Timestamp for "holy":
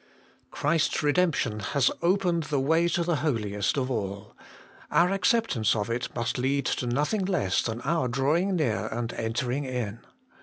8.89-8.97